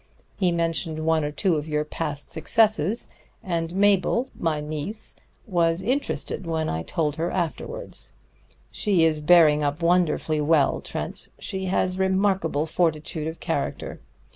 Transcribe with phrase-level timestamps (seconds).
[0.35, 3.07] He mentioned one or two of your past successes,
[3.43, 8.13] and Mabel my niece was interested when I told her afterwards.
[8.71, 14.01] She is bearing up wonderfully well, Trent; she has remarkable fortitude of character.